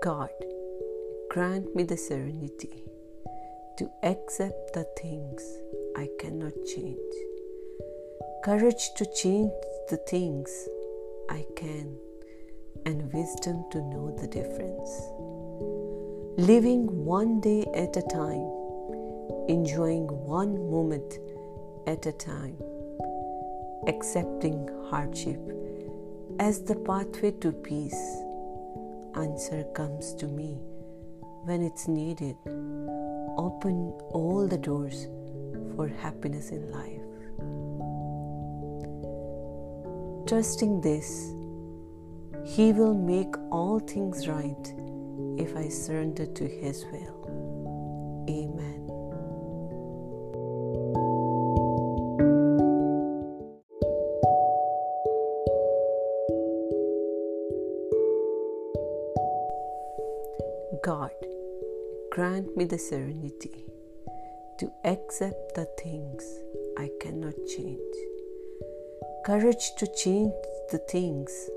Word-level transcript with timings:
God, 0.00 0.30
grant 1.30 1.76
me 1.76 1.82
the 1.82 1.96
serenity 1.96 2.84
to 3.76 3.90
accept 4.02 4.72
the 4.72 4.86
things 4.96 5.42
I 5.94 6.08
cannot 6.18 6.54
change, 6.64 6.98
courage 8.44 8.94
to 8.96 9.04
change 9.14 9.52
the 9.90 9.98
things 10.08 10.68
I 11.28 11.44
can, 11.54 11.98
and 12.86 13.12
wisdom 13.12 13.64
to 13.72 13.78
know 13.82 14.16
the 14.18 14.26
difference. 14.26 14.90
Living 16.38 17.04
one 17.04 17.40
day 17.40 17.66
at 17.74 17.94
a 17.96 18.02
time, 18.02 18.48
enjoying 19.48 20.06
one 20.06 20.70
moment 20.70 21.18
at 21.86 22.06
a 22.06 22.12
time, 22.12 22.56
accepting 23.86 24.66
hardship 24.88 25.40
as 26.40 26.62
the 26.62 26.74
pathway 26.76 27.32
to 27.32 27.52
peace. 27.52 28.24
Answer 29.16 29.62
comes 29.74 30.12
to 30.14 30.26
me 30.26 30.58
when 31.44 31.62
it's 31.62 31.86
needed. 31.86 32.36
Open 33.36 33.92
all 34.10 34.48
the 34.48 34.58
doors 34.58 35.06
for 35.76 35.86
happiness 35.86 36.50
in 36.50 36.70
life. 36.72 37.00
Trusting 40.26 40.80
this, 40.80 41.32
He 42.44 42.72
will 42.72 42.94
make 42.94 43.34
all 43.52 43.78
things 43.78 44.26
right 44.26 44.74
if 45.38 45.56
I 45.56 45.68
surrender 45.68 46.26
to 46.26 46.48
His 46.48 46.84
will. 46.90 48.24
Amen. 48.28 48.83
God, 60.84 61.12
grant 62.12 62.58
me 62.58 62.66
the 62.66 62.76
serenity 62.76 63.64
to 64.58 64.70
accept 64.84 65.54
the 65.54 65.66
things 65.82 66.22
I 66.76 66.90
cannot 67.00 67.32
change, 67.46 67.94
courage 69.24 69.76
to 69.78 69.86
change 69.86 70.34
the 70.70 70.82
things 70.90 71.48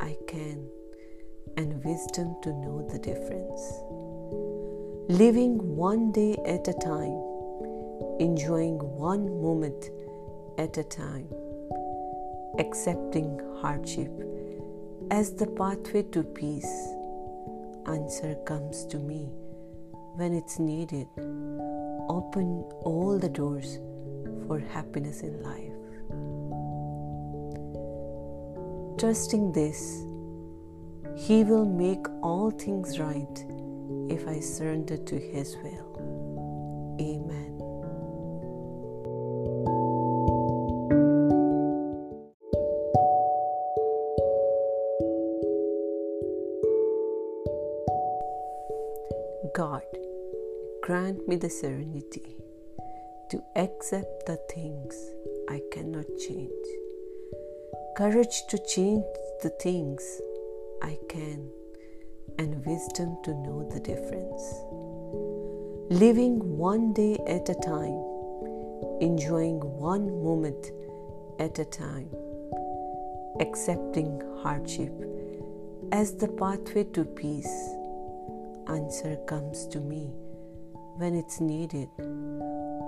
I 0.00 0.16
can, 0.26 0.66
and 1.56 1.84
wisdom 1.84 2.34
to 2.42 2.48
know 2.48 2.84
the 2.90 2.98
difference. 2.98 3.62
Living 5.08 5.76
one 5.76 6.10
day 6.10 6.36
at 6.44 6.66
a 6.66 6.72
time, 6.72 7.22
enjoying 8.18 8.80
one 8.80 9.40
moment 9.40 9.90
at 10.58 10.76
a 10.78 10.82
time, 10.82 11.28
accepting 12.58 13.40
hardship 13.60 14.10
as 15.12 15.32
the 15.32 15.46
pathway 15.46 16.02
to 16.10 16.24
peace 16.24 16.96
answer 17.86 18.34
comes 18.46 18.84
to 18.86 18.98
me 18.98 19.30
when 20.16 20.32
it's 20.32 20.58
needed. 20.58 21.08
Open 22.08 22.64
all 22.82 23.18
the 23.18 23.28
doors 23.28 23.78
for 24.46 24.58
happiness 24.58 25.22
in 25.22 25.42
life. 25.42 25.72
Trusting 28.98 29.52
this, 29.52 30.04
He 31.16 31.44
will 31.44 31.66
make 31.66 32.06
all 32.22 32.50
things 32.50 32.98
right 32.98 33.44
if 34.08 34.26
I 34.28 34.40
surrender 34.40 34.96
to 34.96 35.18
His 35.18 35.56
will. 35.62 36.96
Amen. 37.00 37.63
God, 49.52 49.82
grant 50.82 51.28
me 51.28 51.36
the 51.36 51.50
serenity 51.50 52.36
to 53.30 53.42
accept 53.56 54.24
the 54.24 54.38
things 54.50 54.96
I 55.50 55.60
cannot 55.70 56.06
change, 56.18 56.66
courage 57.94 58.46
to 58.48 58.58
change 58.66 59.04
the 59.42 59.50
things 59.60 60.22
I 60.82 60.98
can, 61.10 61.50
and 62.38 62.64
wisdom 62.64 63.18
to 63.24 63.34
know 63.34 63.68
the 63.70 63.80
difference. 63.80 64.42
Living 65.90 66.56
one 66.56 66.94
day 66.94 67.18
at 67.26 67.46
a 67.50 67.54
time, 67.54 68.02
enjoying 69.02 69.60
one 69.60 70.06
moment 70.24 70.72
at 71.38 71.58
a 71.58 71.66
time, 71.66 72.08
accepting 73.40 74.22
hardship 74.42 74.94
as 75.92 76.14
the 76.14 76.28
pathway 76.28 76.84
to 76.84 77.04
peace 77.04 77.76
answer 78.68 79.16
comes 79.26 79.66
to 79.68 79.80
me 79.80 80.12
when 80.96 81.14
it's 81.14 81.40
needed. 81.40 81.88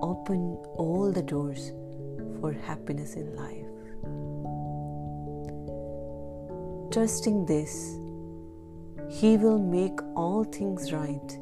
Open 0.02 0.56
all 0.76 1.10
the 1.12 1.22
doors 1.22 1.72
for 2.40 2.52
happiness 2.52 3.14
in 3.14 3.34
life. 3.34 3.66
Trusting 6.92 7.46
this, 7.46 7.98
He 9.08 9.36
will 9.36 9.58
make 9.58 9.98
all 10.14 10.44
things 10.44 10.92
right 10.92 11.38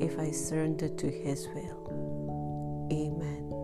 if 0.00 0.18
I 0.18 0.30
surrender 0.30 0.88
to 0.88 1.10
His 1.10 1.48
will. 1.54 2.88
Amen. 2.92 3.63